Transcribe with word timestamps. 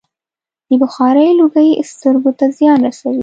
د 0.67 0.69
بخارۍ 0.81 1.29
لوګی 1.39 1.69
سترګو 1.91 2.31
ته 2.39 2.45
زیان 2.57 2.79
رسوي. 2.87 3.19